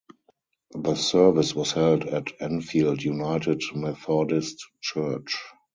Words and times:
The 0.71 0.95
service 0.95 1.53
was 1.53 1.73
held 1.73 2.05
at 2.05 2.31
Enfield 2.41 3.03
United 3.03 3.61
Methodist 3.75 4.65
Church. 4.81 5.37